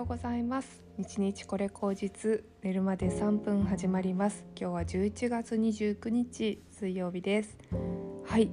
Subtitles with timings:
[0.00, 0.82] ようございます。
[0.96, 4.46] 日日これ口実寝るまで3分始まります。
[4.58, 7.58] 今日は11月29日水曜日です。
[8.24, 8.44] はい。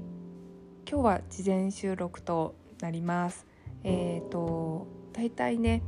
[0.85, 3.47] 今日は事前収録となります。
[3.85, 5.83] えっ、ー、とだいたいね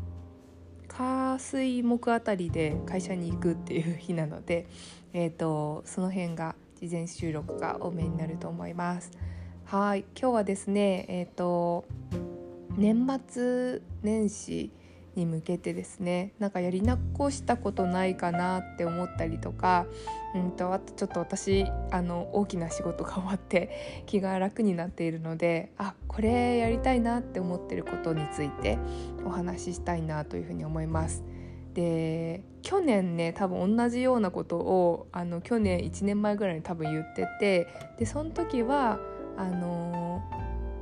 [0.87, 4.65] 火水木あたりで会社に行くっていう日なので
[5.11, 9.11] えっ、ー、とその辺が事前収録が多めになると思います。
[9.65, 10.05] はい。
[10.17, 11.83] 今日はですねえっ、ー、と
[12.77, 14.71] 年末年始
[15.19, 19.85] に向けてですねなんかやり残したことないかなって思ったりとか、
[20.33, 28.79] うんと、あとちょっと私あの大きな仕事が終わって気が楽になっているのであこれやりたいなって思ってることについて
[29.25, 31.23] お話ししたいなというふうに思います。
[31.73, 37.67] で去年ね多分同じようなことをあの去年1年前ぐらいに多分言ってて
[37.97, 38.99] でその時は
[39.37, 40.23] あの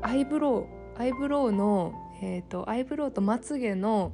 [0.02, 0.66] アイブロ
[0.98, 4.14] ウアイブロウのえーと、アイブロウとまつげの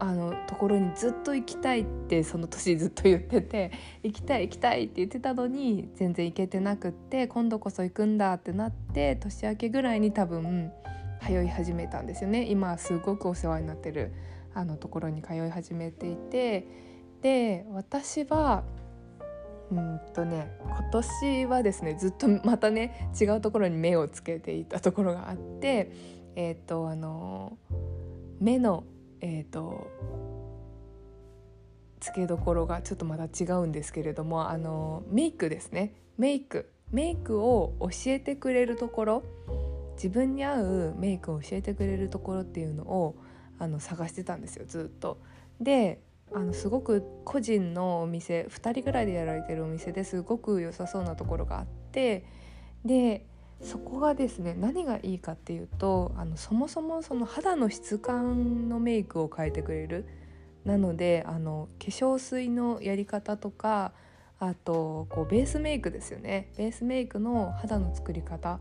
[0.00, 3.72] あのところにずっと行きたいってその年ずっと言ってて
[4.04, 10.70] 行きたい行きたいって言ってたのに全然行けてなくって今度こそ行くんだってなって年明けぐらいに多分
[11.20, 12.44] 通い始めたんですよね。
[12.44, 14.12] 今すごくお世話になってる
[14.54, 16.88] あのところに通い始めていて。
[17.22, 18.62] で私は
[19.70, 27.58] うんとね今年はですねずっとまたね違うところに目をつけていたところがあってえっ、とあの
[28.38, 28.84] 目の
[29.20, 29.90] えっ、と
[31.98, 35.94] 付けどころがちょっとまた違うんですけれどもあのメイクですね。
[36.16, 36.70] メイク。
[36.92, 39.22] メイクを教えてくれるところ。
[39.96, 43.16] 自分に合うメイクを教えてくれるところっていうのを
[43.58, 45.18] あの探してたんですよずっと。
[45.60, 46.00] で
[46.32, 52.24] あのすごく個人のお店2人ぐらいでやられてるお店ですごく良さそうなところがあって
[52.84, 53.26] で
[53.62, 60.06] そこがですね何がいいかっていうとあのそもそもその肌の質感のメイクを変えてくれる。
[60.64, 63.92] なのであの化粧水のやり方とか
[64.38, 66.52] あとこうベースメイクですよね。
[66.56, 68.60] ベースメイクの肌の作り方。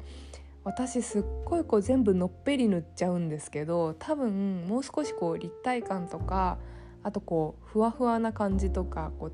[0.64, 6.58] 私すっごいこう全部のっぺり塗っちゃうんですけど多分もう少しこう立体感とか
[7.04, 9.32] あとこうふわふわな感じとかこう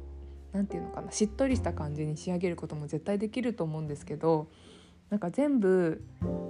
[0.51, 4.47] 何て言うのかなしっとりした感じに仕上げることも絶対できると思うんですけど
[5.09, 6.03] なんか全部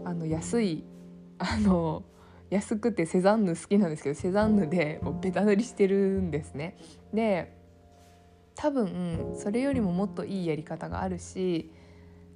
[0.06, 0.84] あの安い
[1.38, 2.03] あの
[2.50, 6.78] 安くてセザンヌ好きなんですけどセザンヌでもうベタ塗りしてるんですね。
[7.13, 7.58] で
[8.56, 11.72] 多分それよりももっといいやり方があるし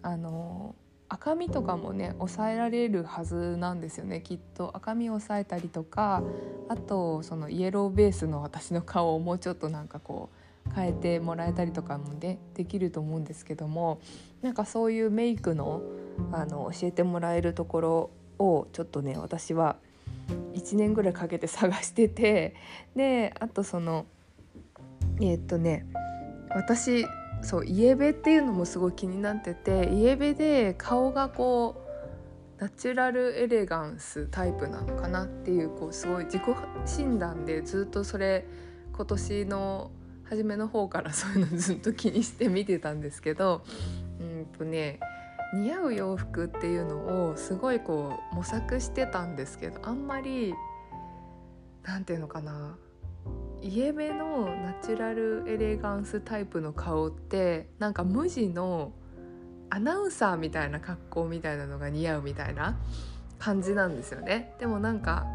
[0.01, 0.75] あの
[1.09, 6.23] 赤みとかもね抑えられるはずなんですよねきっと赤みを抑えたりとか
[6.67, 10.29] あとそのイエローベースの私の顔をもうちょっとなんかこ
[10.65, 14.01] う変えてもらえたりとかもねできると思うんですけども
[14.41, 15.81] なんかそういうメイクの
[16.31, 19.77] あの教えてもらえるところをちょっとね私は
[20.53, 22.55] 1年ぐらいかけて探してて
[22.95, 24.05] であとその
[25.19, 25.85] えー、っとね
[26.49, 27.05] 私
[27.41, 31.83] そうイエベっていうのもすごい気になっててイエベで顔がこ
[32.59, 36.43] うナチュラルエレガンスタイプなのかなっていうこうすごい自己
[36.85, 38.45] 診断でずっとそれ
[38.93, 39.91] 今年の
[40.23, 43.63] 初めの方からそういうのずっと気にして見てたんですけど
[44.19, 44.99] うんとね
[45.53, 50.53] 似合う洋服っていうのをすごいこう模索してたんですけどあんまり
[51.83, 52.77] 何て言うのかな。
[53.61, 58.93] イエメのナチュラルエレガンスタイプの顔ってなんか無地の
[59.69, 62.77] アナウンサーみたいな格好みたいなのが似合うみたいな
[63.39, 64.53] 感じなんですよね。
[64.59, 65.25] でもなんか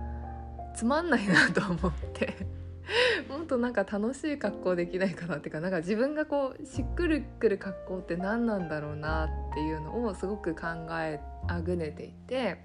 [0.77, 2.62] つまんないなと思って。
[3.29, 10.67] もっとなんか楽しい格好できないかなっていうかなんか自分がこうしっくりくる格好って何なんだろうなっていうのをすごく考
[11.01, 12.65] えあぐねていて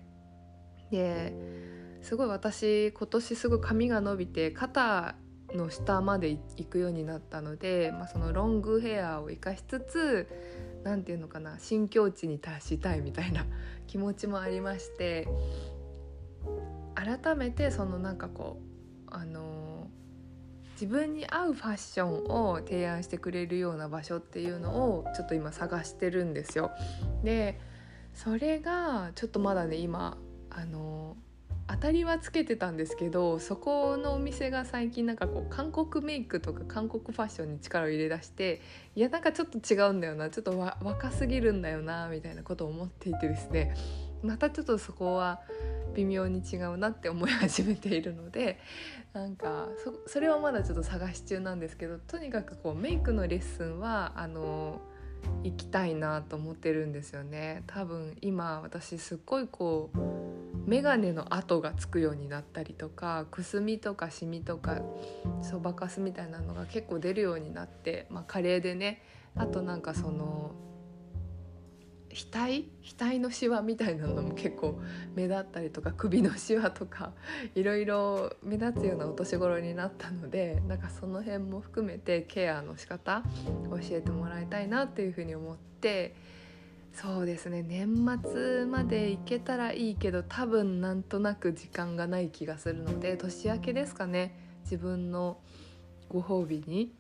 [0.91, 1.33] で
[2.01, 5.15] すごい私今年すごい髪が伸びて肩
[5.53, 10.27] の下まで行くようになったので、まあ、そのロングヘアを生かしつつ
[10.83, 13.45] 何て言うのかな新境地に達したいみたいな
[13.87, 15.27] 気持ちもありまして
[16.95, 19.56] 改めてそのなんかこうあの
[20.79, 26.69] 自分に合うファッションを提案してくれるような場所っていうのをちょっと今探してるんですよ。
[27.23, 27.59] で
[28.13, 30.17] それがちょっとまだね今
[30.51, 31.17] あの
[31.67, 38.61] 当たりはつけてたんですけどそこのお店が最近なんかこう韓国メイクとか韓国ファッションに力を入れ出して
[38.95, 43.75] いやなんかちょっと違うんだよなちょっと若すぎるんだよなみたいなことを思っていてですね
[44.23, 45.41] またちょっとそこは
[45.97, 48.59] 微妙に違うなって思い始めているので
[49.13, 49.67] なんか
[50.05, 54.79] それはまだちょっと探し中なんですけどとにかくこうメイクのレッスンはあの
[55.43, 57.63] 行きたいなと思ってるんですよね。
[57.65, 64.81] 多分今私すっごいこう眼鏡の跡がつくようになったりとかくすみとかシミとか
[65.41, 69.01] そばかすみたいなのが結構出るようになって、まあ、加齢でね
[69.35, 70.51] あとなんかその
[72.09, 72.65] 額？
[72.83, 74.79] 額のシワみたいなのも結構
[75.15, 77.11] 目立ったりとか首のシワとか
[77.55, 83.23] いろいろ目立つようなお年頃になったのでなんかその辺も含めてケアの仕方
[83.69, 86.15] 教えてもらいたいなっていうふうに思って
[86.93, 95.39] そうですね年末まで行けたらいいけど多分なんとなく時間がない気がするので年明けですかね自分の
[96.09, 96.93] ご褒美に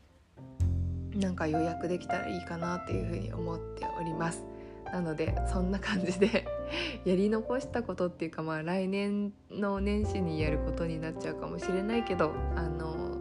[1.15, 4.56] なんか予約できたらいいかなっていうふうに思っております。
[4.91, 6.47] なのでそんな感じで
[7.05, 13.17] やり残したことっていうかまあ来年の年始にやることになっちゃうかもしれないけどあの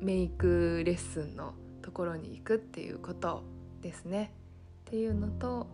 [0.00, 3.42] メイクレッスンのところに行くっていうこと
[3.80, 4.32] ですね。
[4.86, 5.66] っていうのと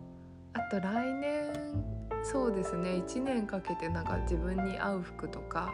[0.53, 1.53] あと来年
[2.23, 5.71] そうですね1年かけてなんか自分に合う服とか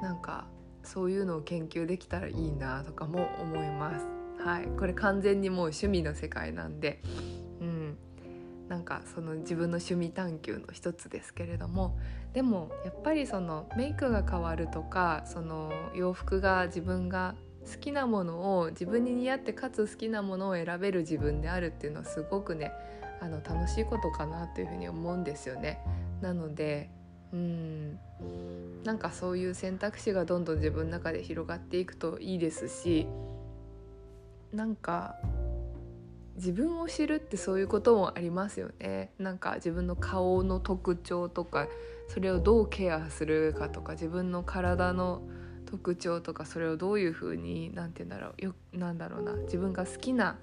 [0.00, 0.46] なんか
[0.82, 4.06] そういうのを研究できたらいいなとかも思います。
[4.38, 7.02] はい、これ完全にもう趣味の世界なんで、
[8.68, 11.98] なんかその自分の趣味探求の一つですけれども
[12.32, 17.36] でもやっぱりそのメイクが変わるとかその洋服が自分が
[17.72, 22.72] 好きなものを自分に似合ってかつ好きなものを選べる自分であるっていうのはすごくね
[23.20, 25.80] あの楽しいことかなというふうに思うんですよね。
[26.20, 26.90] なので
[27.32, 27.98] うん
[28.84, 33.06] なんかそういう選択肢がどんどん自分の中で広がっていくといいですし
[34.52, 35.16] なんか
[36.36, 39.10] 自分を知るってそういうこともありますよね。
[39.18, 41.66] なんか自分の顔の特徴とか
[42.08, 45.22] それをどうケアするかとか自分の体の
[45.66, 50.38] 特徴とかそれをどういうふうに何て言うんだろうよなんだろうな自分が好きな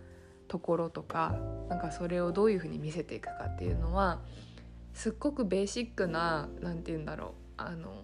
[0.47, 1.35] ところとか
[1.69, 4.19] なんかそれをどういうふうに見せていくかっていうのは
[4.93, 8.03] すっごくベーシックな何て言うんだろうあの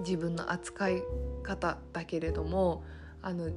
[0.00, 1.02] 自分の扱い
[1.42, 2.82] 方だけれども
[3.22, 3.50] あの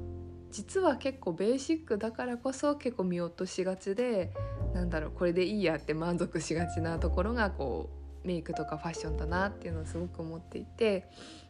[0.55, 4.31] 実は結構ベーシックだからこそ結構見落としがちで
[4.73, 7.89] なんだろうこれでいいやって満足しがちなところがこ
[8.23, 11.09] うメイクとかファッションだなっていうのをすごく思っていて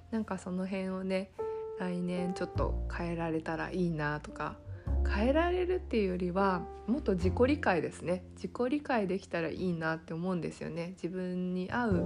[0.10, 1.30] なんかその辺をね
[1.80, 4.58] 来年ちょっと変えられたらいいなとか
[5.08, 8.24] 変えられるっていうよりはもっと自己理解ですね。
[8.36, 10.94] 自己理解できたらいいなって思うんですよね。
[11.02, 12.06] 自分に合う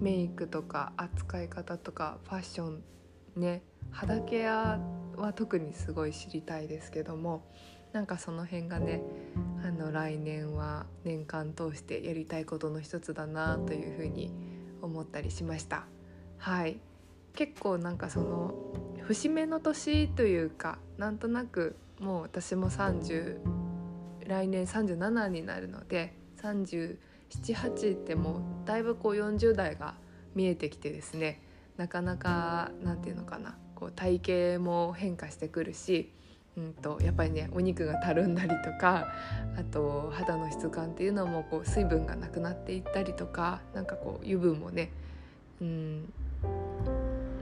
[0.00, 2.82] メイクとか扱い方とかファッション
[3.36, 4.80] ね肌ケア
[5.18, 7.42] は特にすごい知りたいですけども
[7.92, 9.02] なんかその辺がね
[9.64, 14.32] あの来年は年間通してやりたいことの一つだなというふうに
[14.82, 15.86] 思ったりしました。
[16.36, 16.78] はい
[17.34, 18.54] 結構なんかその
[19.02, 23.38] 節目の年というかなんとなくもう私も30
[24.26, 26.96] 来年37になるので378
[27.92, 29.94] ってもうだいぶこう40代が
[30.34, 31.40] 見えてきてですね
[31.76, 36.10] なかなか何て言うのかなこう体型も変化してくるし、
[36.56, 39.06] うんと、やっぱりねお肉がたるんだりとか
[39.56, 44.90] あと肌の質感っていうのもこう水分がなくなっていったりとかなんかこう油分もね
[45.60, 46.12] うん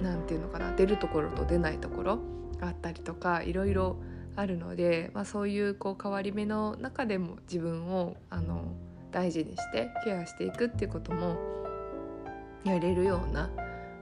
[0.02, 2.18] 何て言うのかな出るところと出ないところ
[2.60, 3.96] があったりとかいろいろ
[4.36, 8.64] あるので、まあ、そういうこう変わり目の中でも自分をあの
[9.10, 11.38] 大事にしてケアしていくっていうことも
[12.64, 13.48] やれるような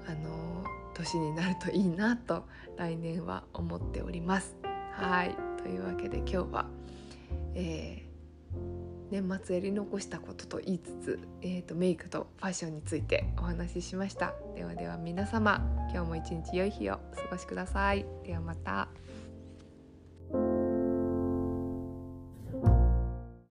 [0.08, 0.43] あの
[0.94, 2.44] 年になるといいなと
[2.76, 4.56] 来年は思っております。
[4.92, 6.66] はいというわけで今日は、
[7.54, 8.14] えー
[9.10, 18.88] 年末やり残したことと言いつつ、えーと、メイクとファッションについてお話ししましたではでは皆様今日も一日良い日をお過ごしくださいではまた。